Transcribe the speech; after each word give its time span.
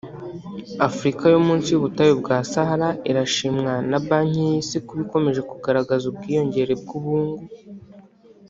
Afurika 0.87 1.23
yo 1.33 1.39
munsi 1.47 1.67
y’ubutayu 1.69 2.13
bwa 2.21 2.37
Sahara 2.51 2.89
irashimwa 3.09 3.73
na 3.89 3.99
banki 4.07 4.41
y’isi 4.49 4.77
kuba 4.85 5.01
ikomeje 5.05 5.41
kugaragaza 5.51 6.03
ubwiyongere 6.07 6.73
bw’ubungu 6.81 7.43